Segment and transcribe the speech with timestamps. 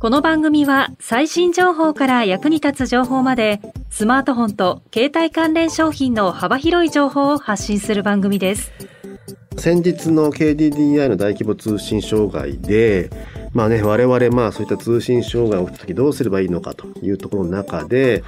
[0.00, 8.72] この番組は最新情報から役に立つ情報までスマートフォンと携帯関連商品の幅広い情報を発信する番組です。
[9.56, 13.10] 先日の KDDI の大規模通信障害で
[13.52, 18.22] まあね我々まあそういった通信障害が起きた時どうすればいいのかというところの中で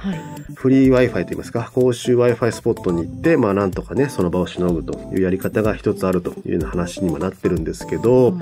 [0.55, 8.37] フリー Wi-Fi といいますか公衆 Wi-Fi スポットに行ってまあなんとかねその場をしのぐというやり方が一つあるというような話にもなってるんですけど、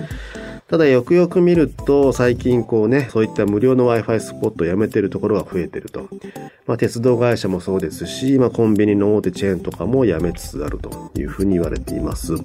[0.69, 6.07] ただよくよく見ると最近こうねそういった無料の Wi-Fi スポットをやめてるところが増えてると。
[6.67, 12.35] まあ鉄道会社もそうですし、まあコンビニの大手チェーンとかもやめつつあるというふうに言われています。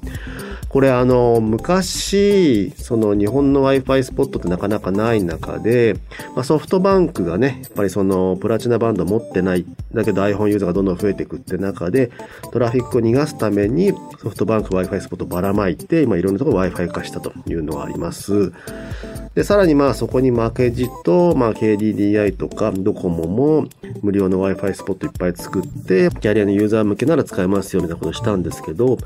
[0.75, 5.95] これあの昔その日本の Wi-Fi スポットってなかなかない中で、
[6.35, 12.11] まあ、ソフトバンクがねやっぱりそのプラチナバンド持ってないだけど iPhone ユーザーがどんどん増えていくって中で
[12.51, 18.14] トラフィックを逃がすためにソフトバンク Wi-Fi スポットばらまいて今いろんなところ Wi-Fi 化したというのがあります。
[18.15, 19.24] ます。
[19.35, 23.67] で、さらにまあそこに負けじと、まあ KDDI とかドコモも
[24.03, 28.99] 無料の Wi-Fi スポットいっぱい作って、キャリアのユーザー向けなら使えますよみたいなことをしたんですけど、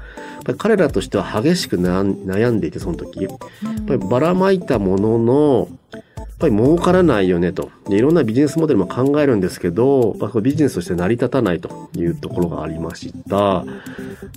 [0.59, 3.25] 彼らとしては激しく悩んでいて、その時。
[3.25, 3.39] やっ
[3.87, 7.71] ぱりばらまいたものの、やっぱり儲からないよねと。
[7.89, 13.65] でいろんなビジネスモデルも考えるんですけど、まあ、ビジネスとして成り立たないというところがありました。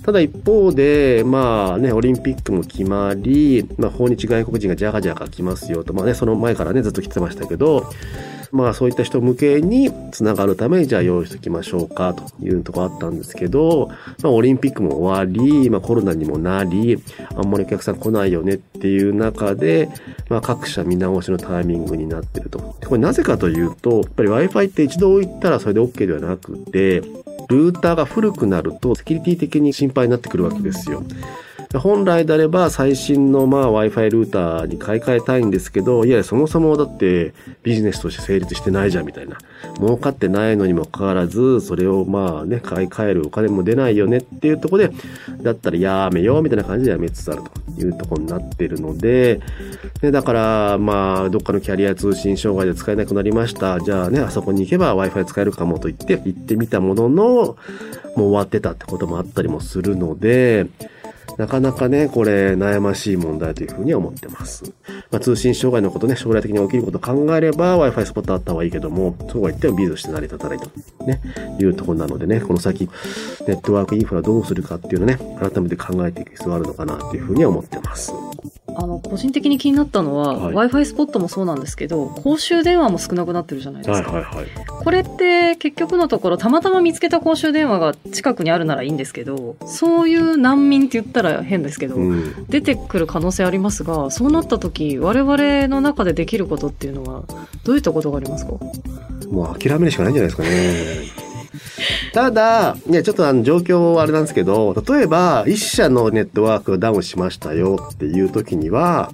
[0.04, 7.90] ただ一方で、まあね、オリンピックも決まり、まあ訪日外国人がジャカジャカ来ますよと、まあね、その前からね、ずっと来てましたけど、
[8.52, 13.88] まあそういった人向けにつながるためにじゃあ用意しておきましょうかというところあったんですけど、
[14.22, 17.02] まあオリンピックも終わり、まあコロナにもなり、
[17.34, 19.88] あんまりお客さん来ないよねっていう中で、
[20.28, 22.58] まあ各社見直しのタイミングになってると。
[22.58, 27.00] これなぜかというと、やっぱり Wi-Fi って一度置いたらそれで OK ではなくて、
[27.48, 31.02] ルーターが古くなるとセキュリティ的に心配になってくるわけですよ。
[31.78, 39.38] 本来であれば最新の Wi-Fi ルーターに買い替えたいんですけど、いやそもそもだってビジネスとして成立してないじゃんみたいな。
[39.76, 44.94] 儲かってないのにもかかわらず、それをまあね、買い替えるお金も出ないよねっていうところで、
[45.42, 49.40] だったらやめようみたいな感じでやめつつあるというところになってるので、
[50.02, 53.80] ね、だからまあどっかのキャリア通信障害で使えなくなりました。
[53.80, 57.56] じゃあね、あそこに行けば Wi-Fi 使えるかもと言って行ってみたものの、も
[58.16, 60.66] う終わってたってこともあったりもするので、
[61.36, 64.64] なかなかね、これ悩ましい問題というふうに思ってます。
[65.12, 70.70] まあ、通信障害のことね、将来的に起きることを考えれば Wi-Fi スポットあった方がいいけども、そうは言ってもビーズとして成り立たないと、
[71.04, 71.20] ね、
[71.60, 72.88] いうところなのでね、この先、
[73.46, 78.14] ネットワークインフラどうするかっていうのね、改めて考えていく必要があるのかなというふうには思ってます。
[78.74, 84.10] あの、個人的に気になったのは、はい Wi-Fi スポットもそうなんですけど、公衆電話も少なくなってるじゃないですか。
[84.10, 84.46] はいはい。
[84.84, 92.46] これって結局のところ、たまたま見つけた公衆電話が近くにあるならいいんですけど、そういう難民って言ったら変ですけど、うん。
[92.48, 97.24] 出てくる可能性ありますが、そうなった時、我々の中でできることっていうのは、
[97.64, 98.52] どういったことがありますか？
[99.28, 101.31] もう諦めるしかないんじゃないですかね。
[102.12, 109.12] ただ、ね、ちょっとあの状況はあれなんですけど、例えば一社のネットワークがダウンしましたよっていう時には、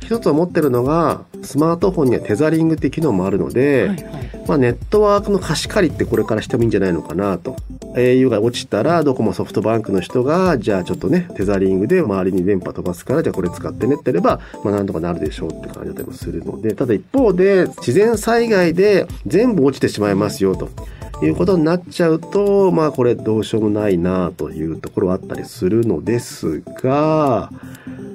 [0.00, 3.98] 一つ思ってるのが、スマートフォンにはテザリングっていう機能もあるので、はいはい。
[4.46, 7.56] まあ、ネットワークの貸し借りってこれからしてもいいんじゃないのかなと。
[7.94, 20.68] au が落ちたら、ドコモソフトバンクの人が、じゃあちょっとね、テザリングで周りに電波飛ばすから、じゃあこれ使ってねってやれば、まあなんとかなるでしょうって感じだったりもするので、ただ一方で、自然災害で全部落ちてしまいますよと。
[21.24, 27.50] いうことになっちゃうと、まあこれどうしようもないなというところはあったりするのですが、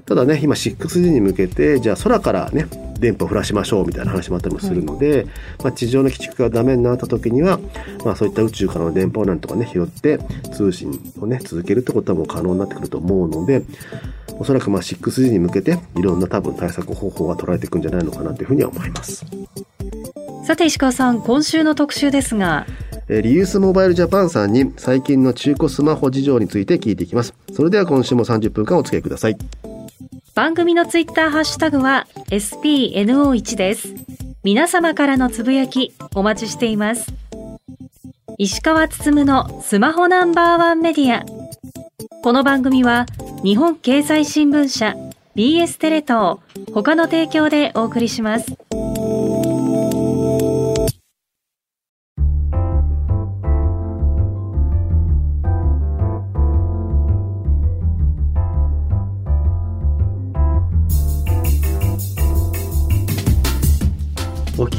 [0.06, 2.68] ただね、今 6G に向けて、じゃあ空からね、
[3.00, 5.25] 電波を降らしましょうみたいな話もあったりもするので、
[5.64, 7.60] まあ、地上の基地局がダメになった時には、
[8.04, 10.19] まあ、そういった宇宙からの電波をなんとかね、拾って
[10.54, 13.63] 通信をね、続けるってことはもう可能になってくると思うので、
[14.38, 19.25] おそらくまあ 6G に向けていろんな多分対策方法が取られていくんじゃないのかなというふうには思います。
[20.45, 22.66] さて石川さん、今週の特集ですが、
[23.10, 27.34] えリユースモバイルジャパンさんに最近の中古スマホ事情について聞いていきます。
[27.52, 29.38] それでは今週も30分間お付き合いください。
[30.36, 33.96] 番組のツイッターハッシュタグは SPNO1 です。
[34.44, 37.12] 皆様からのつぶやきお待ちしています。
[38.38, 41.26] 石川つつむのスマホナンバーワンメディア。
[42.22, 43.08] この番組は
[43.44, 44.96] 日本経済新聞社
[45.36, 46.38] BS テレ東
[46.74, 48.56] 他の提供でお送りします。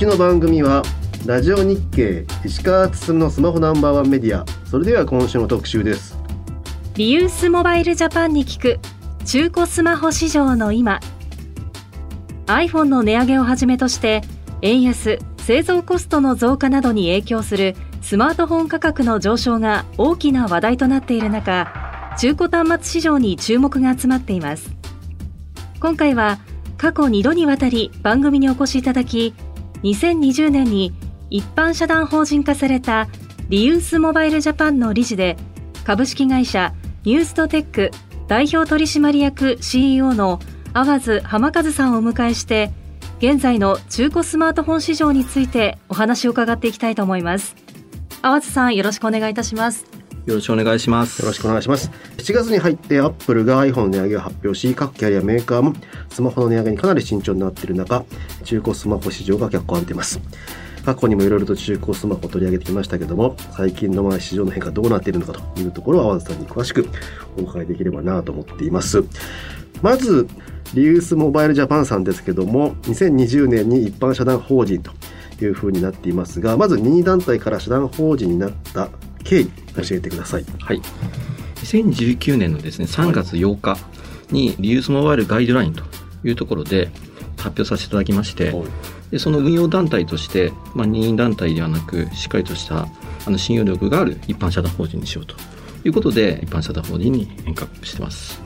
[0.06, 0.82] の番組は
[1.26, 4.46] ラジオ日経石川進のスマホナンバーワンメディア。
[4.66, 6.16] それでは今週の特集です。
[6.94, 8.78] リユースモバイルジャパンに聞く
[9.26, 11.00] 中古スマホ市場の今。
[12.46, 14.22] iPhone の値上げをはじめとして
[14.62, 24.70] 円安製造コストの増加などに影響するスマートフォン価格の上昇が大きな話題となっている中中古端末市場に注目が集まっています。
[25.78, 26.38] 今回は
[26.78, 29.34] 過去2度にわたり番組にお越しいただき
[29.82, 30.92] 2020年に
[31.30, 33.08] 一般社団法人化された
[33.48, 35.36] リユースモバイルジャパンの理事で
[35.84, 36.74] 株式会社
[37.04, 37.90] ニューストテック
[38.28, 40.38] 代表取締役 CEO の
[40.72, 42.70] 淡津浜和さんをお迎えして
[43.18, 47.54] 現在の中古スマートフォン市場についてお話を伺っていきたいと思います。
[48.22, 49.99] 淡津さんよろしくお願いいたします。
[50.26, 51.20] よろしくお願いします。
[51.20, 51.90] よろしくお願いします。
[52.18, 55.72] 7月に入ってアップルが iPhone の値上げを発表し各キャリアメーカーも
[56.10, 58.04] スマホの値上げにかなり慎重になっている中
[58.44, 60.20] 中古スマホ市場が脚光を浴びています。
[60.84, 66.88] 過去にもいろいろと中古スマホを取り上げてきましたけども最近のまあ市場の変化どうなっているのかというところを淡津さんに詳しく
[67.36, 69.04] お伺いできればなと思っています。
[69.82, 70.26] まず
[70.74, 74.92] リユースモバイルジャパンさんですけども2020年に一般社団法人と
[75.44, 78.88] いうふうになっていますがまず任意団体から社団法人になった
[79.30, 80.44] 経緯教えてください。
[80.60, 80.82] はい。
[81.62, 83.78] 2019年のですね3月8日
[84.32, 85.84] にリユースモバイルガイドラインと
[86.24, 86.90] いうところで
[87.36, 88.64] 発表させていただきまして、はい。
[89.12, 92.88] でその運用団体として、まあ、任意団体ではなくしっかりとした
[93.24, 95.36] あの信用力がある一般社団法人にしようと
[95.84, 98.42] いうことで一般社団法人に変革してます。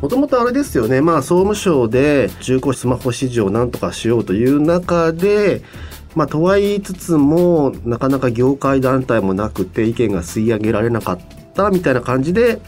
[0.00, 5.62] もともとあれですよね、まあ、総務省で中古スマホ市場をなんとかしようという中で、
[6.18, 11.18] まあ、とは言いつつもなかなか業界団体もなくて意見が吸い上げられなかっ
[11.54, 12.60] たみたいな感じで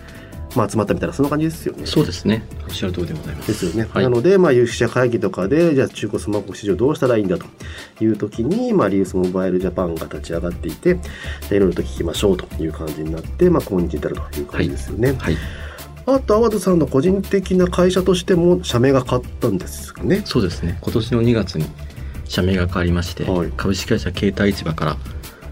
[0.57, 1.87] まあ、集まったみたいなそんな感じですよね。
[1.87, 2.43] そうですね。
[2.67, 3.49] おっしゃる通りでございます。
[3.49, 3.89] ですよね。
[3.89, 7.47] はい、なので、まあ、有識者会議とかで、じゃあ中古スマホ市場どうしたらいいんだと
[8.01, 10.99] いう時に、まあ、リユースモバイルジャパンが立ち上がっていて、
[11.53, 15.11] いろいろと聞きましょうという感じになって、まあ、今日至るという感じですよね。
[15.11, 15.37] はい、はい
[16.07, 20.23] あと淡田さんの個人的な会社としても社名が変わったんですかね。
[20.25, 20.79] そうですね。
[20.81, 21.67] 今年の2月に
[22.31, 24.97] 社名が変わりまして、はい、株式会社携帯市場から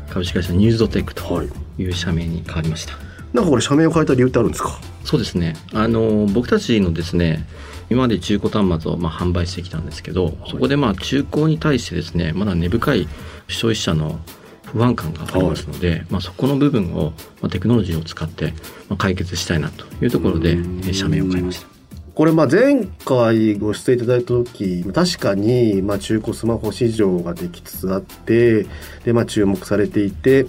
[0.08, 1.42] 株式会社ニューズドテックと
[1.76, 2.94] いう社名に変わりました。
[3.34, 4.80] なんかこれ社名を変えた理由ってあるんですか？
[5.04, 7.44] そうですねあの僕たちのですね
[7.90, 13.08] 今まで中古端末をまあ販売してきたんですけど、そこでまあ中古に対してですねまだ根深い
[13.48, 14.20] 消費者の
[14.66, 18.52] 不安感がありますので、はい、まあ、そこの部分を、まあ、テクノロジーを使って
[18.88, 20.56] まあ解決したいなというところで
[20.92, 21.77] 社名を変えました。
[22.18, 28.66] これまあ前回ご出演いただいた時確かにまあ中古スマホ市場ができつつあって
[29.04, 30.46] でまあ注目されていて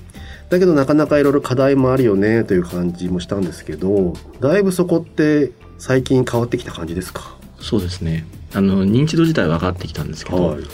[0.49, 7.37] だけどなかなかいろいろ課題もあるよねという感じもしたんですけどだいぶそこって最近変わってきた感じですか？
[7.61, 8.25] そうですね。
[8.55, 10.65] あの認知度自体は上がってきたんですけど、はい、例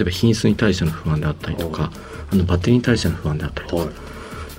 [0.00, 1.92] えば品質に対しての不安であったりとか、はい、
[2.32, 3.94] あのバッテリーに対しての不安であったりとか、はい、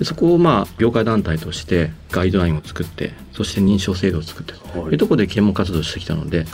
[0.02, 6.46] そこをまあ業界団体としてガイドラインを作ってそして認証制度を作ってというところで啓蒙活動してきたので、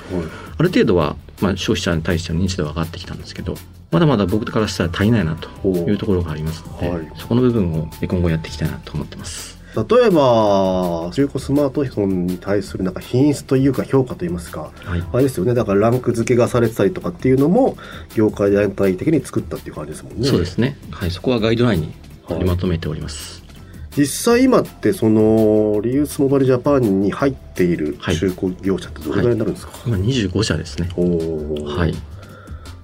[0.56, 3.55] ある程度はまあ消費者に対しての認知度は上がってきたんですけど
[3.90, 9.56] まだまだ僕からしたら足りないなというところがありますので、はい、そこの部分を今後やっていきたいなと思ってます。
[9.77, 15.55] 例えば中古スマートフォンに対するなんか品質というか評価といいますか、はい、あれですよね。
[15.55, 17.77] だからランク付けがされてたりとかっていうのも
[18.15, 20.27] 業界全体的に作ったっていう感じですもんね。
[20.27, 21.94] そうですね、はい、そこはガイドラインに
[22.29, 23.43] 取りまとめております。
[23.43, 24.01] はい。
[24.01, 30.89] 実際今ってそのリユースモバイルジャパンに入っている中古業者ってどれぐらいになるんですか、はい、今25社ですね。
[30.97, 31.94] おはい。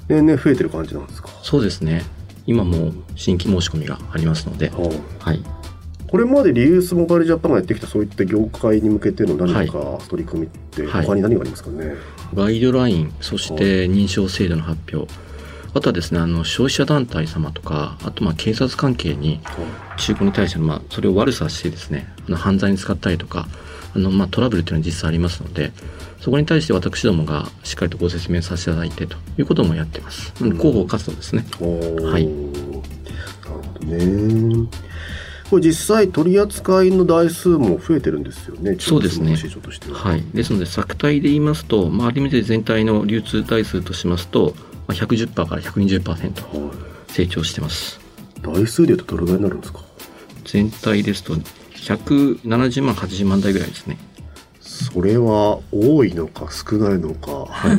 [0.09, 1.29] 年々増えてる感じなんですか？
[1.43, 2.05] そうですね。
[2.47, 5.43] 今も新規申し込みがありますので、はい、
[6.07, 11.97] これまでリユースモバイルジャパンがやってきたそういった業界に向けての何か取り組みって他に何がありますかね、はい、
[12.35, 15.11] ガイドラインそして認証制度の発表
[15.75, 19.40] あとはですねあの消費者団体様とかあとまあ警察関係に
[19.99, 23.47] 中古に対してのまあそれを悪さしてですねあの犯罪に使ったりとか
[23.95, 25.73] あのまあトラブルっていうのは実際ありますので
[26.21, 30.33] そこに対して私どもがしっかりとご説明させていただいてということもやってます。
[30.38, 31.45] 広報活動ですね。
[31.61, 32.26] はい。
[32.26, 32.83] なる
[33.45, 34.69] ほどね。
[35.50, 38.76] これ実際取り扱いの台数も増えてるんですよね。
[38.81, 39.37] そうですね。
[39.93, 40.25] はい。
[40.33, 44.54] ですので作体で言いますと、まあある意味で全体の流通台数としますと、
[44.87, 46.73] まあ110%から120%
[47.09, 48.00] 成長してます。
[48.43, 49.81] 台数でいうとどれぐらいになるんですか？
[50.45, 51.35] 全体ですと
[51.75, 53.97] 170万80万台ぐらいですね。
[54.61, 57.79] それは多いのか少ないのか、はい、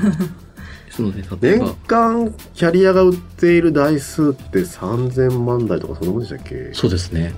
[1.42, 6.70] 年間キャリアが売っている台数って3000万台とかそのもんでしたっけ？
[6.74, 7.34] そうですね。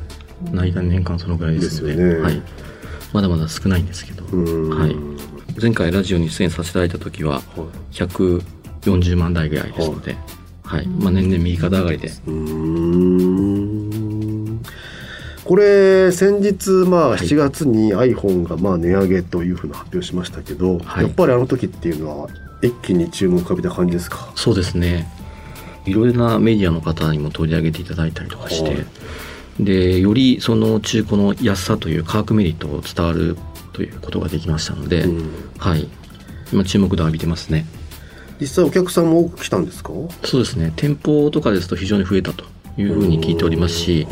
[0.52, 1.96] 内段年間そのぐらいですので。
[1.96, 2.42] ね、はい、
[3.14, 4.96] まだまだ少ないんですけど、はい、
[5.60, 7.42] 前回ラジオに出演させていただいた時は
[8.92, 10.16] 140万台ぐらいですので、
[10.64, 10.88] はい。
[10.88, 12.12] まあ、年々右肩上がりで。
[12.28, 13.48] うん。
[15.44, 22.30] これ先日まあ7月に iPhone がまあ値上げというふうな発表しましたけど、はい、やっぱりあの時っていうのは
[22.62, 24.30] 一気に注目を浴びた感じですか？
[24.36, 25.08] そうですね。
[25.86, 28.86] いろいろなメディアの方にも取り上げていただいたりとかして、はい、
[29.62, 33.38] でよりその中古の安さという価格メリットを伝わる
[33.72, 35.88] ということができましたので、うん、はい。
[36.52, 37.66] 今注目度を浴びてますね
[38.40, 39.92] 実際お客さんも多く来たんですか？
[40.24, 40.72] そうですね。
[40.76, 42.46] 店舗とかですと非常に増えたと
[42.78, 44.08] いうふうに聞いておりますし、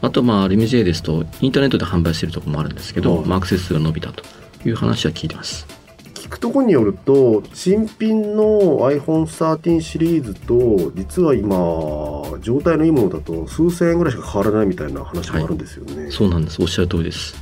[0.00, 4.24] あとまあ RMJ ですとインターネットで販売しているところもあるんですけど、まあ、アクセス数が伸びたと
[4.66, 5.66] いう話は聞いてます。
[6.14, 11.56] 聞くところによると新品の iPhone13 シリーズと実は今
[12.40, 16.60] 状態のいいものだと数千円ぐらいしか変わらないみたいな話もあるんですよね、はい、そうなんです。
[16.60, 17.34] おっしゃる通りです。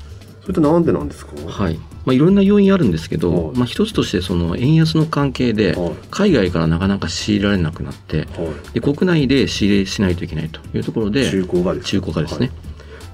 [0.42, 1.32] それってなんでなんですか？
[1.46, 1.80] はい。
[2.06, 5.76] まあ、いろんな要因あるんですけど、はい、まあ、一つとしてその円安の関係で、
[6.10, 8.22] 海外からなかなか仕入れられなくなって、は
[8.70, 11.42] い、で国内で仕入れしないといけないというところで、中
[12.00, 12.46] 古がですね。
[12.46, 12.52] は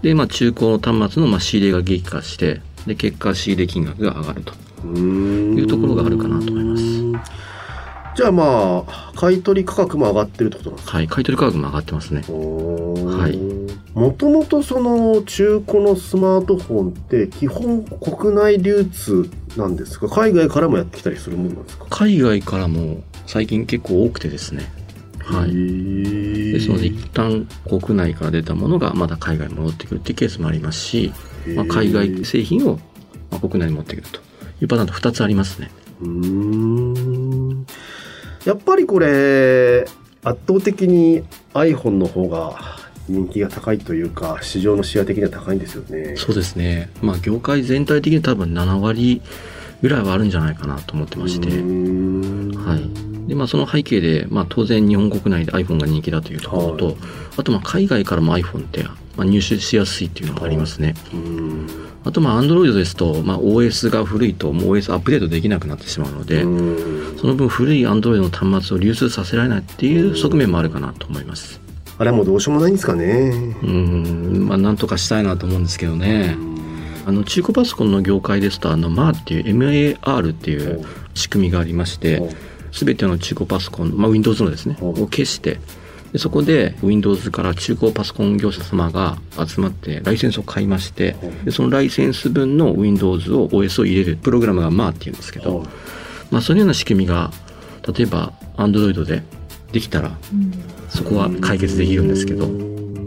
[0.02, 7.32] い、で、まあ、中古の端末のまあ仕入れが激化して、で、結果仕入れ金額が上がるというところがあるかなと思います。
[8.14, 10.96] じゃあまあ買取価格も上がってるってことなんですか？
[10.98, 12.20] はい買取価格も上がってますね。
[12.22, 13.38] はい。
[13.98, 20.08] もともとその中古のスマートフォンって基本国内流通なんですか？
[20.08, 21.86] 海外からもやってきたりするものなんですか？
[21.90, 24.70] 海外からも最近結構多くてですね。
[25.24, 31.12] はい、ですので一旦国内から出たものがまだ海外に戻ってくるっていうケースもありますし、
[31.54, 32.80] まあ、海外製品を
[33.40, 34.18] 国内に持ってくると
[34.60, 35.70] いうパターンと2つありますね。
[36.00, 37.11] うん
[38.44, 39.84] やっぱりこれ
[40.24, 41.22] 圧倒的に
[41.54, 42.56] iPhone の方が
[43.08, 46.16] 人気が高いというか市場のシェア的には高いんですよね。
[46.16, 46.90] そうですね。
[47.02, 49.22] まあ業界全体的に多分7割
[49.82, 51.48] ぐらいはあるんじゃないかなと思ってまして。
[51.48, 53.28] はい。
[53.28, 56.96] でまあその背景で、まあ、当然日本国内で iPhone が人気だというところと、はい、
[57.38, 66.42] あとまあ海外からも iPhone って、まあ、入手しやすいっていうのがありますね、はいあとまあ Android ですと、まあ、OS が古いともう OS アップデートできなくなってしまうので
[67.18, 71.60] その分古い Android の端末を流通させられないっていう側面もあるかなと思います。
[71.98, 73.30] あれはもうどうしようもないんですかね。
[73.62, 74.46] うん。
[74.48, 76.36] まあなんとかしたいなと思うんですけどね。
[77.06, 82.22] あの中古パソコンの業界ですとあの MAR っていう MAR っていう仕組みがありまして
[82.72, 85.58] 全ての中古パソコン、まあ、Windows のですねを消して
[86.12, 89.16] でそこで Windows から中古パソコン業者様が
[89.46, 95.64] 集まってライセンスを買いましてでそのライセンス分の Windows を OS を入れるプログラムが MAR っていうんですけど、
[96.30, 97.30] まあ、そのような仕組みが
[97.96, 99.22] 例えば Android で
[99.72, 100.12] できたら
[100.90, 102.44] そこは解決できるんですけど、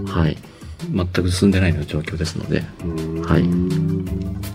[0.08, 0.38] はい、
[0.92, 2.64] 全く進んでないような状況ですので、
[3.28, 4.55] はい。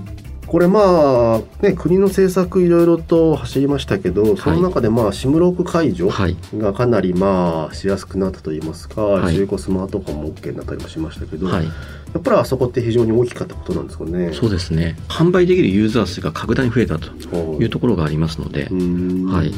[0.50, 6.10] これまあ、ね、国の政策いろいろと走りましたけど、その中でまあ、シムロック解除
[6.58, 11.70] がかなりまあ、しやすくなったといいますか、はい、中古スマートフォンも OK になったりもしましたけど、はい、や
[12.18, 14.32] っぱりあそこって非常に大きかったことなんですかね。
[14.32, 14.96] そうですね。
[15.06, 19.52] 販売できるユーザー数が格段に増えたというところがありますので、はい。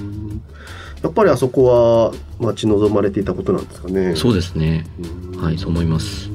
[1.02, 4.14] やっぱりあそこは待ち望まれていたことなんですかね。
[4.14, 4.84] そうですね。
[5.38, 6.31] はい、そう思います。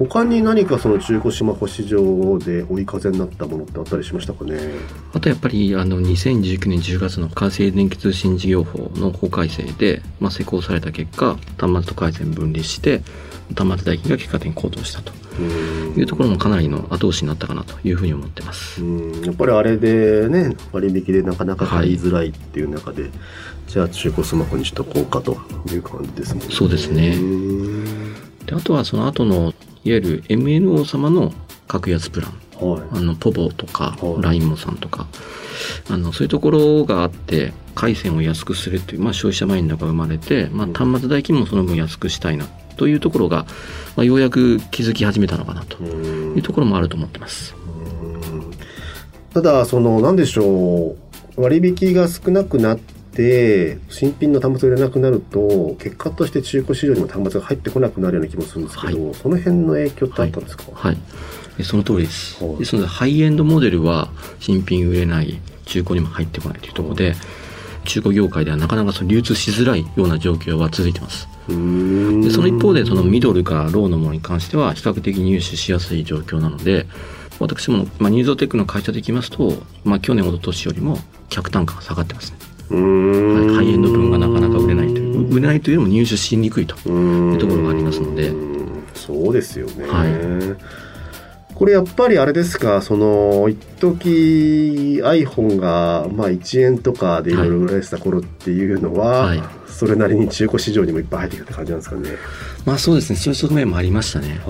[0.00, 4.58] 他に何かその中古スマホ市場で追い風になったものってあったりしましたかね？
[5.12, 13.02] あとやっぱりあの2019年10月の完成電気通信事業法の法改正で、まあ、施行された結果端末と回線分離して
[13.54, 18.82] 端末代金が結果的に高騰したというところもかなりの後押しになったかなというふうに思ってます。
[19.22, 23.12] やっぱりあれでね割引でなかなか買いづらいっていう中で、はい、
[23.66, 25.36] じゃあ中古スマホにしとこうかと
[25.70, 26.54] いう感じですもんね。
[26.54, 27.18] そうですね。
[28.46, 29.52] であとはその後の
[29.84, 31.32] いわゆる MNO 様の
[31.68, 35.06] 格安プラン、はい、あのポボとか、はい、ラインモさんとか。
[35.88, 42.46] あのそういうところがあって回線を安くするっていう、まあ、消費者マインドが生まれて、まあ、端末代金もその分安くしたいな
[42.76, 43.44] というところが、
[43.96, 47.54] まあ、ようやく気づき始めたのかなというところもあると思ってます。
[49.34, 50.96] ただその何でしょう。
[51.36, 60.98] 割引が少なくなってで新品の端末が売れなくなると結果として中古市場にも端末が入ってこなくなるような気もするんですけど、はい、その辺の影響ってあったんですか、はい、は
[61.58, 67.14] い、その通りです、はい、ですのでハイエンドモデルは新品売れない中古にも入ってこないというところで、
[67.84, 71.28] 中古業界ではなかなかその流通しづらいような状況は続いてます。
[71.46, 71.54] で
[72.30, 76.86] その一方でそのミドルからローのものに関しては比較的入手しやすい状況なので
[77.40, 80.98] 私も、まあ、ニューゾテックの会社でいきますと、まあ、去年おととしよりも
[81.28, 82.38] 客単価が下がってますね
[82.70, 85.28] はい、ハイエンド分がなかなか売れないという。
[85.30, 86.74] 売れないというよりも入手しにくいと。
[86.88, 88.32] いうところがありますので。
[88.94, 99.42] そうですよね、はい、これやっぱりあれですか、その、一時 iPhone が、まあ1円とかでいろいろ売られてた頃っていうのは、はい。
[99.66, 102.10] それなりに中古市場にもいっぱい入ってきたって感じなんですかね。
[102.66, 103.16] まあそうですね。
[103.18, 104.40] そういう側面もありましたね。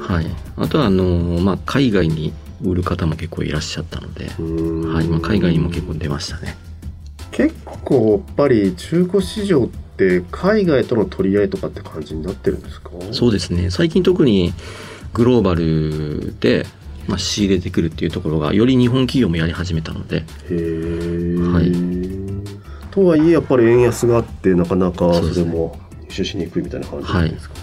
[0.00, 0.26] はい。
[0.56, 1.04] あとはあの
[1.40, 2.32] まあ海外に
[2.62, 4.94] 売る方も結構いらっしゃったので、うん。
[4.94, 5.06] はい。
[5.08, 6.56] まあ、海外にも結構出ましたね
[7.36, 12.90] 結構やっぱり中古市場って海外との取り合いとかって感じになってるんですか？
[13.12, 13.70] そうですね。
[13.70, 14.54] 最近特に
[15.12, 16.64] グローバルで、
[17.06, 20.16] まあ、仕入れてくるっていうところがより日本企業もやり始めたので。
[20.16, 21.72] へえ、はい。
[22.90, 25.78] とはいえやっぱり円安があってなかなかそれも
[26.08, 27.54] 輸出しにくいみたいな感じなんですか、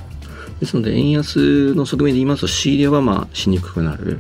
[0.60, 4.20] ですので円安の側面で言いますと仕入れはまあしにくくなる。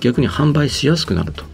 [0.00, 1.44] 逆に販売しやすくなると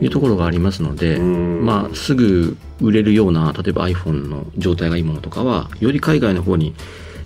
[0.00, 1.64] いうところがありますので、うん。
[1.64, 6.74] まあ、すぐ売れるような例えば iPhone の状態がいいものとかはより海外の方に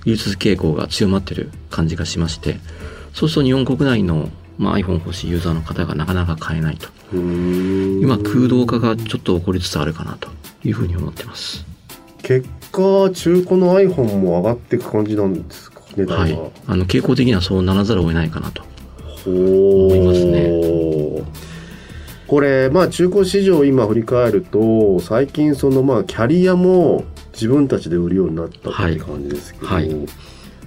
[0.07, 2.59] 流通傾向が強まってる感じがしまして
[3.13, 6.89] そうすると日本国内の、まあ、iPhone 欲しいユーザーの方がなかなか買えないと。
[7.13, 8.01] うん。
[8.03, 10.31] 今空洞化がちょっと起こりつつあるかなと
[10.65, 11.67] いうふうに思ってます。
[12.23, 18.63] 結果中古の iPhone も上がっていく感じなんですか値段は、はい、あの傾向的にはそうならざるを得ないかなと。
[19.25, 20.92] ほ思いますね
[22.33, 29.89] これまあ中古市場今振り返ると最近そのまあキャリアも自分たちで売るようになったって感じですけど、はい。
[29.89, 30.07] はい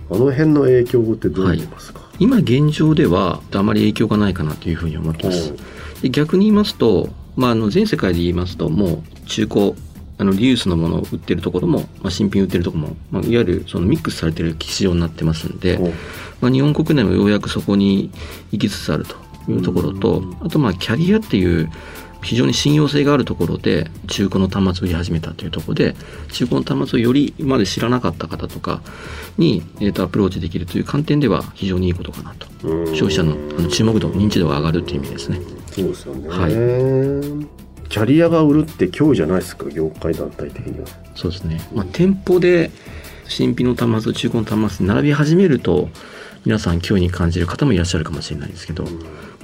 [0.07, 5.51] あの辺の影響ってどうますか、今現状ではあまり影響がないかなというふうに思ってます。
[6.03, 9.73] で逆に言いますと、まあ、あの全世界で言いますともう中古
[10.19, 15.79] あのリユースのものを売ってるところも、まあ、新品売ってるところも、まあ、いわゆるそのミックスされてる市場になってますんで、
[16.39, 18.11] まあ、日本国内もようやくそこに
[18.51, 21.69] 行きつつあるというところと、あとまあキャリアっていう
[22.25, 25.95] 非常に信用性があるところで中古の端末を売り始めたというところで
[26.31, 28.81] 中古の端末をより今まで知らなかった方とか
[29.37, 32.47] に、えー、とアプローチできるという観点では非常にいいことかなと。
[32.67, 32.85] うん。
[32.95, 35.39] 消費者のあの注目度認知度が上がるという意味ですね。
[35.67, 37.65] そうですよね、はい。
[37.89, 40.87] キャリアが売るって脅威じゃないですか業界団体的には。
[41.13, 42.71] そうですね、まあ、店舗で
[43.27, 45.89] 新品の端末と中古の端末に並び始めると
[46.45, 48.89] 皆さん脅威に感じる方もいらっしゃるかもしれないですけど、ま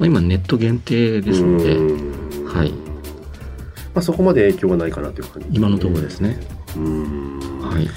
[0.01, 2.45] あ、今ネット限定ですので、うん。
[2.45, 2.77] はい、ま
[3.95, 5.47] あ、そこまで影響がないかなという感じ。
[5.51, 6.39] 今のところですね。
[6.77, 7.39] うん。
[7.59, 7.87] はい、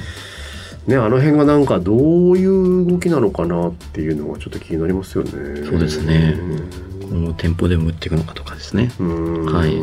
[0.86, 5.30] ねあの辺がなんかどういう動きなのかなっていうのがちょっと気になりますよね。
[5.66, 6.38] そうですね。
[7.02, 8.90] 今後店舗でも売っていくのかとかですね。
[8.98, 9.44] うん。
[9.44, 9.74] はい。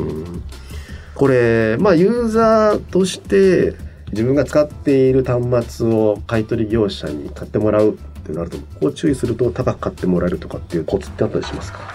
[1.14, 3.76] これまあユーザーとして
[4.12, 8.00] 自分が使っている端末を買い取り業者に買ってもらう
[8.32, 11.80] ってなるとここを注意すると高く買ってもらえるとかっていうコツってあったりしますか？
[11.80, 11.86] や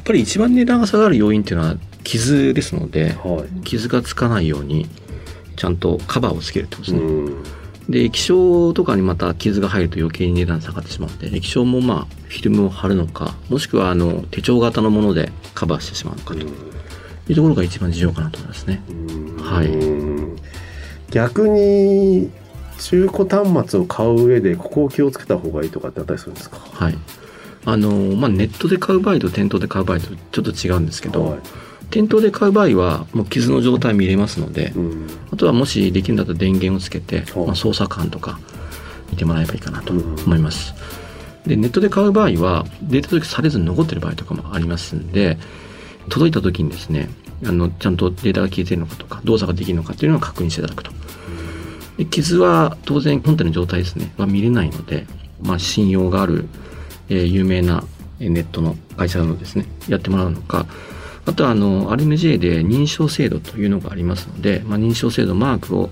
[0.00, 3.60] っぱり一番値段が下がる要因っていうのは傷ですのではい。
[3.62, 4.88] 傷がつかないように
[5.56, 7.06] ちゃんとカバーをつけるってことですね。
[7.06, 7.42] うん。
[7.88, 16.40] で液晶とかにまた傷が入ると余計に値段下がってしまうので液晶もまあフィルムを貼るのかもしくはあの手帳型のものでカバーしてしまうのかと。
[17.28, 18.82] いうところが一番重要かなと思いますね。
[19.38, 19.70] はい。
[21.12, 22.28] 逆に
[22.80, 26.58] 中古端末を買う上でここを気をつけた方がいいとかってあったりするんですか？
[26.58, 26.98] はい。
[27.64, 31.40] あのまあネットで買う場合と店頭で買う場合とちょっと違うんですけど、はい
[31.90, 38.38] 店頭で買う場合はもう傷の状態見れますので、うんあとはもしできるんだったら電源をつけて、はいまあ、操作感とか
[39.10, 40.72] 見てもらえばいいかなとうん思います。
[41.44, 45.36] でネットで買う場合はデータ取りされずに残ってる場合とかもありますんで
[46.08, 47.08] 届いた時にですね
[47.44, 50.92] あのちゃんとデータが消えてるのかとか動作ができるのかっていうのを確認していただくと。
[52.00, 55.06] で傷は当然本体の状態ですねは見れないので、
[55.42, 56.48] まあ、信用がある、
[57.10, 57.84] えー有名な
[58.18, 60.64] ネットの会社のですねやってもらうのか
[61.26, 65.90] あとはあの RMJ で認証制度というのがありますので、まあ、認証制度マークを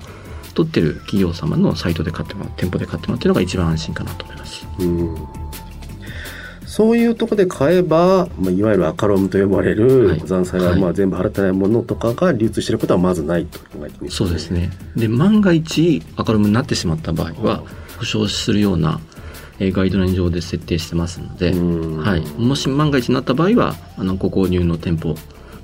[0.55, 4.67] 取ってる企業様のサイトで買ってもらう店舗で買ってもらうっていうのが一番安心かなと思います。
[4.79, 5.48] うん
[6.69, 10.21] そういうとこで買えば、まあ、いわゆるアカロムと呼ばれるはい。
[10.23, 10.81] 残債がはい。
[10.81, 14.11] まあ全部払ってないものとかが流通していることはまずないと考えていいですね。
[14.11, 14.71] そうですね。
[14.95, 17.63] で、万が一アカロムになってしまった場合は、
[17.97, 19.01] 保証するような、
[19.59, 22.05] えーガイドライン上で設定してますので、うん。
[22.05, 22.21] はい。
[22.37, 25.17] もし万が一になった場合は、あの、ご購入の店舗、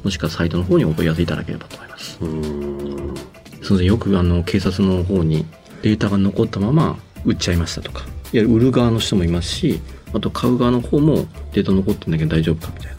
[0.02, 2.18] もしくはサイトの方にお問い合わせいただければと思います。
[2.22, 3.14] うん。
[3.60, 5.44] それでよくあの、警察の方に
[5.82, 9.80] データが残ったまま売っちゃいましたとか、いや、売る側の人もいますし、
[10.14, 12.98] あと買う側の方もデータ残ってんだけど大丈夫かみたいな。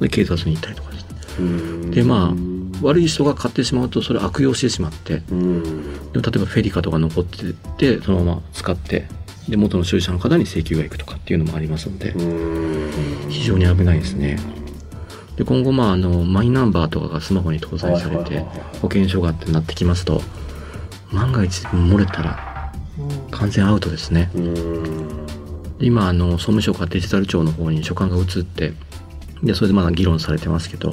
[0.00, 1.08] で、警察に行ったりとかですね。
[1.40, 1.90] うん。
[1.90, 6.12] で、まあ、悪い人が買ってしまうとそれ悪用してしまって、うん。
[6.12, 7.52] でも例えばフェリカとか残って
[7.96, 9.06] てそのまま使って。
[9.48, 12.10] で元の所有者の方に請求がいくとかっていうのもありますので。
[12.10, 13.28] うん。
[13.28, 14.38] 非常に危ないですね。
[15.36, 18.40] で今後まああのマイナンバーとかがスマホに搭載されて
[18.80, 20.20] 保険証がってなってきますと
[21.10, 22.72] 万が一漏れたら
[23.30, 24.30] 完全アウトですね。
[24.34, 25.21] うん。
[25.21, 25.21] で
[25.82, 28.72] 今あの総務省からデジタル庁の方に書簡が移って
[29.42, 30.92] でそれでまだ議論されてますけど、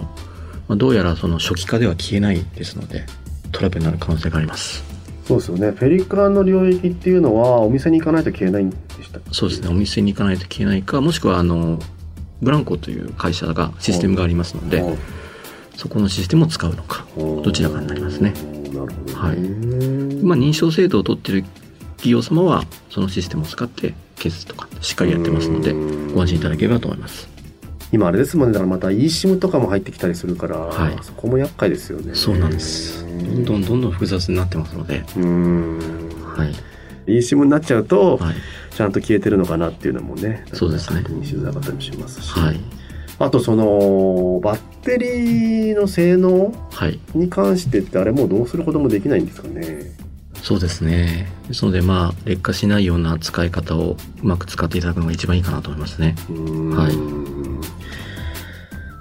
[0.67, 3.06] まあ、どうやらその初期化では消えないですので
[3.52, 4.84] トラブルになる可能性があります。
[5.25, 5.71] そうですよね。
[5.71, 9.69] フェリカンの領域っていうのはお店に行かないと消えないんでしたそうですね。
[9.69, 11.80] お店に行かないと消えないかもしくはあの
[12.41, 14.84] ブランコという会社がシステムがありますので、
[15.75, 18.32] そこのシステムを使うのかどちらかになりますね。
[18.32, 18.41] なる
[18.73, 19.38] ほど、ね、はい。
[20.23, 21.43] まあ、認証制度を取ってる
[21.97, 25.73] 企業様はそのシステムを使って消すとかしっかりやってますので
[26.13, 27.27] ご安心いただければと思います。
[27.91, 30.97] 今あれですもんねだからまた eSIM とかも入ってきたりするから、はい。
[31.01, 32.13] そこも厄介ですよね。
[32.13, 33.03] そうなんです。
[33.03, 35.79] どんどんどんどん複雑になってますので、うん。
[36.36, 36.53] はい、
[37.08, 38.36] eSIM になっちゃうと、はい、
[38.75, 41.01] ちゃんと消えてるのかなっていうのもねそうですね。
[41.01, 42.60] 確認しづらかったりもしますし、はい、
[43.17, 49.79] あとそのバッテリーの性能はい、に関してってあれもうどうすることもできないんですかね
[50.41, 51.32] そうですね。
[51.47, 56.15] ですので、まあ、劣化しないような使い方をうまく使っていただくのが一番いいかなと思いますね。
[56.30, 56.69] うん。
[56.75, 56.93] はい。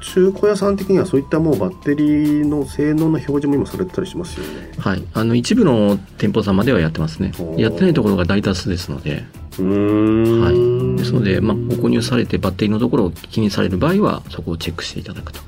[0.01, 4.71] 中古屋さん的にはそういったもうバッテリーの性能の表示も今されてたりしますよね。
[4.79, 7.33] はい、あの一部の店舗様ではやってますね。
[7.57, 9.25] やってないところが大多数ですので、
[9.59, 10.41] うーん。
[10.41, 15.41] はい、ですので、まあ、ご購入されてバッテリーのところを気にされる場合は、そこをチェックしていただくと、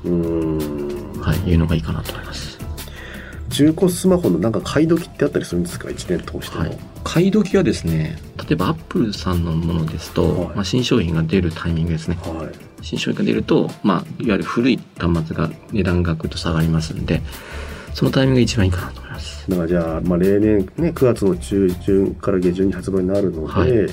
[1.21, 2.60] はい、いうのがいいかなと思います。
[3.51, 12.17] 中古スマホのなんか買い時ってあったりするんですか？1年通しても、はい、買い時はですね、例えばアップルさんのものですと、はいまあ、新商品が出るタイミングですね。
[12.23, 17.21] はい新商品が出ると、まあ、いわゆる古い端末が値段がぐっと下がりますんで、
[17.93, 19.49] そのタイミングが一番いいかなと思います。
[19.49, 23.89] だからじゃあ、まあ、例年ね9月の中旬から下旬に発売になるので、はい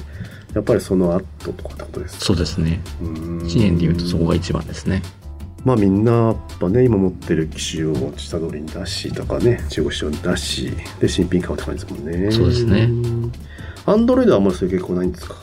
[0.55, 2.81] やっぱりその後とかってことですそうですね。
[3.03, 5.03] 1 1年で言うとそこが一番ですね。
[5.64, 12.33] まあみんなやっぱね今持ってる機種を下取りに出しとかね中古市場に出しで新品買うって感じですもんね。
[12.33, 12.88] そうですね。
[13.87, 15.35] アンドロイドはあんまりそういう傾向ないんですか？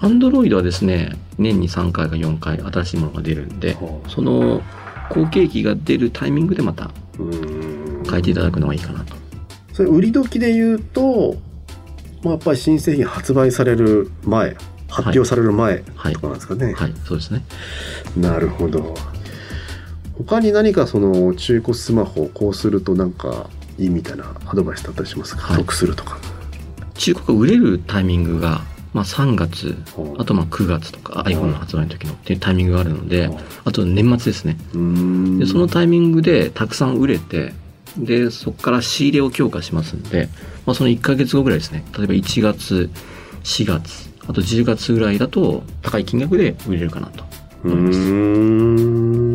[0.00, 4.62] アンドロイドはですね、年に3回か4回新しいものが出るんで、はあその
[5.10, 6.90] 後継機が出るタイミングでまた
[8.08, 9.14] 変えていただくのがいいかなと。
[9.72, 11.36] それ売り時で言うと、
[12.22, 14.56] まあ、やっぱり新製品発売される前
[14.88, 17.44] 発表される前はいとかなんですかね、はい、そうですね。
[18.16, 18.94] なるほど
[20.26, 25.56] 他に何かその中古スマホをこうするとなんかいいみたいなアドバイスだったりしますか、はい。
[25.58, 26.18] 得するとか。
[26.94, 34.56] 中古が売れるタイミングが、まあ3月、はあとまあ9月とか iPhone の発売の時のっていうタイミングがあるので、はあと年末ですね。
[35.38, 37.54] で、そのタイミングでたくさん売れて、
[37.96, 40.28] で、そこから仕入れを強化しますんで、
[40.66, 41.84] まあその1ヶ月後ぐらいですね。
[41.96, 42.90] 例えば1月、
[43.44, 47.24] 4月、あと10月ぐらいだと高い金額で売れるかなと
[47.64, 49.27] 思います。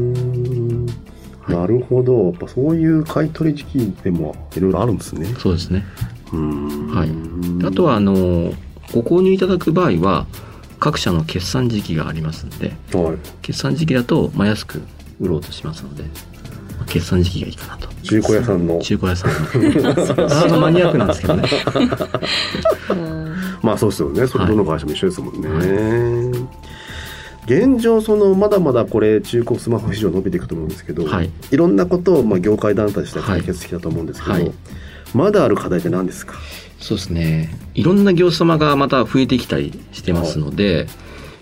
[1.64, 2.26] なるほど。
[2.26, 5.28] やっぱそういう買い取り時期でもいろいろあるんですね。
[5.40, 5.86] そうですね。
[6.32, 7.60] はい。
[7.62, 8.14] であとは、あの、
[8.94, 10.28] ご購入いただく場合は、
[10.80, 14.82] 各社の決算時期がありますんで、はい、決算時期だと、まあ、安く
[15.22, 16.10] 売ろうとしますので、ま
[16.82, 17.88] あ決算時期がいいかなと。
[18.04, 18.80] 中古屋さんの。
[18.80, 20.28] 中古屋さんの。
[20.44, 21.44] あのマニアックなんですけどね。
[23.64, 24.28] まあそうですよね。
[24.28, 25.48] それはいどの会社も一緒ですもんね、
[27.46, 34.52] 現状そのまだまだこれ中古スマホ市場伸びていくと思うんですけど、はいいろんなことをまあ業界団体として解決してきたと思うんですけど、はい
[35.14, 36.36] まだある課題って何ですか？
[36.80, 37.56] そうですね。
[37.76, 40.88] いろんな業者様がまた増えてきたりしてますので、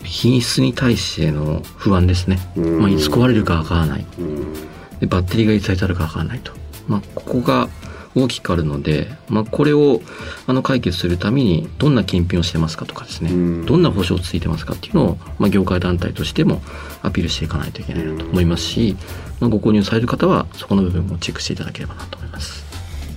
[0.03, 2.37] 品質に対しての不安ですね。
[2.57, 4.05] うんまあ、いつ壊れるかわからない。
[4.19, 4.53] うん
[4.99, 6.51] でバッテリーがいつ当たるかわからないと。
[6.87, 7.69] まあ、ここが
[8.15, 10.01] 大きくあるので、まあ、これを
[10.47, 16.61] あの解決するためにどんな検品をしてますかとかですね、うんどんな保証ついてますかっていうのを、まあ、業界団体としても
[17.03, 18.97] アピールしていかないといけないなと思いますし、
[19.39, 22.65] まあ、ご購入される方はそこの部分もチェックしていただければなと思います。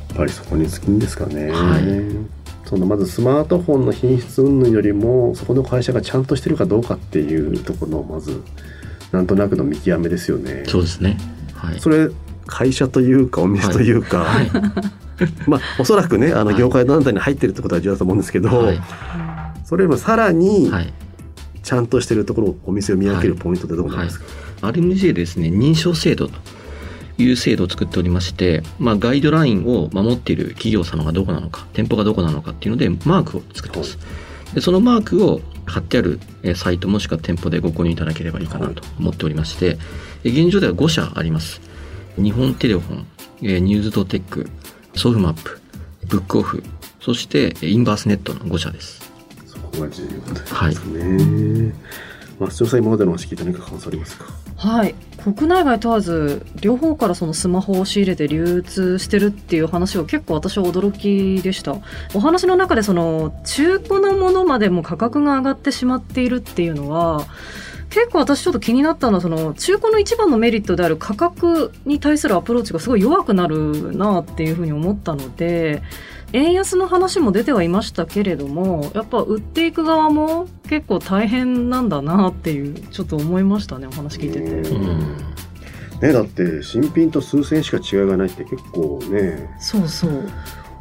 [0.09, 8.43] やっぱりそこに尽きんですかね、はいそのまずスマートフォンの品質云々よりもそこの会社がちゃんとしてるかどうかっていうところのまず
[9.13, 11.19] なんとなくの見極めですよねそうですね。
[11.55, 11.79] はい。
[11.79, 12.09] それ
[12.47, 14.51] 会社というかお店というか、はい。
[15.47, 18.81] まあおそらくねあのはい業界団体に入ってるってことは重要だと思うんですけど、はい。
[19.65, 20.93] それよりもさらにはい。
[21.65, 24.27] ちゃんとしてるところをお店を見分けるポイントってどこなんですか、
[24.61, 26.35] RMJ ですね、認証制度と
[27.17, 33.99] いう制度を作っておりまして、まあ、ガイドラインを守っている企業様がどこなのか、店舗がどこなのかっていうので、マークを作ってます。
[34.55, 39.79] でそのマークを貼ってあるえーサイトもしくは店舗でご購入いただければいいかなと思っておりまして、
[40.23, 41.61] え現状では5社あります。
[42.17, 43.07] 日本テレフォン、
[43.43, 44.49] えーニューズドテック、
[44.95, 45.61] ソフマップ、
[46.07, 46.63] ブックオフ、
[47.01, 49.11] そしてえーインバースネットの5社です。
[49.47, 51.75] そこが重要ですね、
[52.39, 54.25] まあ視聴者今までの話聞いて何か感想ありますか？
[54.57, 54.95] はい。
[55.23, 61.77] 国内外問わず両方からそのスマホを仕入れて流通してるっていう話は結構私は驚きでした。
[62.15, 67.27] お話の中でその中古のものまでも価格が上がってしまっているっていうのは
[67.95, 75.81] 結構私ちょっと気になったのはその中古の一番のメリットである価格に対するアプローチがすごい弱くなるなっていうふうに思ったので
[76.33, 84.71] 円安の話も出てはいましたけれどもやっぱ売っていく側も結構大変なんだなっていうちょっと思いましたねお話聞いてて。
[84.71, 85.17] うん。
[86.01, 89.57] ね、だって新品と数千円しか違いがないって結構ね。
[89.61, 90.29] そうそう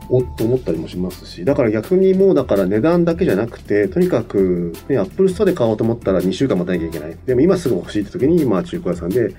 [0.09, 7.17] おっと思ったりもしますしだから逆にもうだから値段だけじゃなくてとにかく、ね、アップルストアで買おうと思ったら2週間待たなきゃいけない。
[7.25, 9.33] でも今すぐ欲しいって時にまあ中古屋さんで、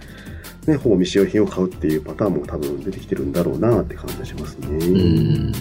[0.66, 5.52] ね、ほぼ未使用品を買うっていうパターンも多分出てきてるんだろうなって感じがしますね、うん。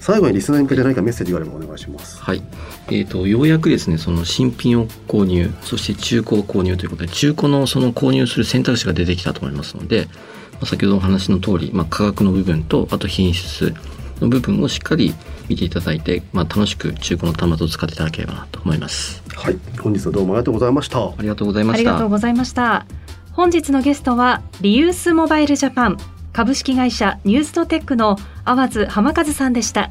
[0.00, 2.20] 最後にリスナーに向けて何かメッセージがあればお願いします。
[2.20, 2.42] はい、
[2.88, 10.08] えー、とようやくですねその新品を購入そして中古を購入ということで中古のその購入する選択肢が出てきたと思いますので、
[10.52, 13.74] まあ、先ほどお話の通り、まあ、価格の部分とあと品質
[14.20, 15.14] の部分をしっかり
[15.48, 19.22] 見ていただいて、まあ、楽しく中古の端末を使っていただければなと思います。
[19.34, 19.58] はい。
[19.80, 20.98] 本日はどうもありがとうございました。
[20.98, 22.86] ありがとうございまありしたがとうございました。
[23.32, 25.96] 本日のゲストはリユースモバイルジャパン。
[26.32, 29.90] 株式会社ニューストテックの淡津浜和さんでした。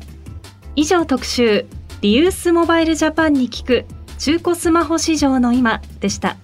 [0.77, 1.65] 以上特集
[2.01, 3.85] リユースモバイルジャパンに聞く
[4.19, 6.37] 中古スマホ市場の今でした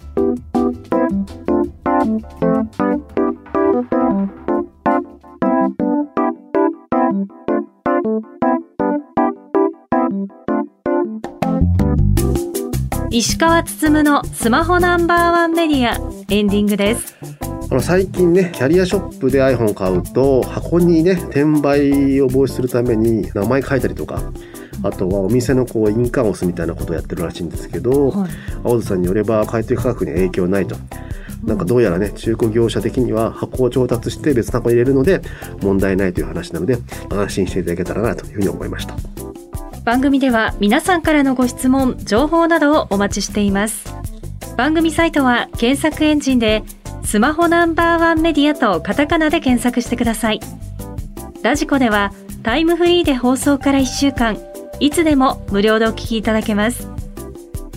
[13.16, 15.94] 石川つつむのスマホナンバーワンメディア
[16.32, 17.16] エンディングです。
[17.70, 24.20] あの最近ねキャリアショップで iPhone を買うと箱にね転売を防止するために名前書いたりとか
[24.82, 28.32] あとはお店のこう印鑑を押すみたいなことをやってるらしいんですけど、はい。
[28.64, 30.76] 青津さんによれば買い取り価格に影響ないと。
[31.44, 35.22] なんかどうやらね中古業者的には箱を調達して別の箱に入れるので
[35.62, 36.78] 問題ないという話なので
[37.12, 38.96] 安心していただけたらなというふうに思いました
[39.84, 43.94] 番組では皆さんからのご質問情報などをお待ちしています。
[44.56, 46.64] 番組サイトは検索エンジンで
[47.04, 50.40] スマホナンバーワンメディアとカタカナで検索してください。
[51.42, 54.38] ラジコではタイムフリーで放送から1週間
[54.80, 56.88] いつでも無料でお聞きいただけます。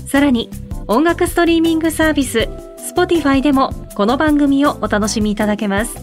[0.07, 0.49] さらに
[0.87, 2.49] 音楽ストリーミングサービス
[2.95, 5.97] Spotify でもこの番組をお楽しみいただけます。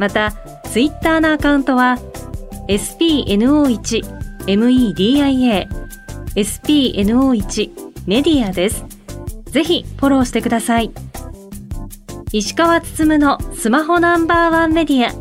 [0.00, 0.32] また
[0.72, 1.96] Twitter のアカウントは
[2.66, 5.68] spno1 spno1media
[6.36, 7.70] spno1
[8.06, 8.84] メディアです。
[9.46, 10.92] ぜひフォローしてください。
[12.32, 15.12] 石川つつむのスマホナンバーワンメディア。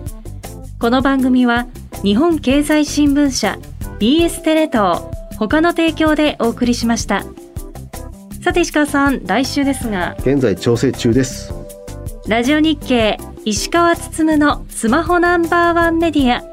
[0.80, 1.66] この番組は
[2.04, 3.58] 日本経済新聞社
[4.00, 5.02] BS テレ東
[5.40, 7.24] 他の提供でお送りしました。
[8.44, 11.52] さて石川さん来週ですが現在調整中です。
[12.28, 16.44] ラジオ日経石川つつむのスマホナンバーワンメディア。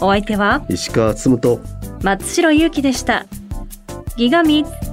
[0.00, 0.66] お相手は？
[0.68, 1.60] 石川つむと
[2.06, 3.26] 松代ゆうきでした。
[4.16, 4.85] ギガミッツ。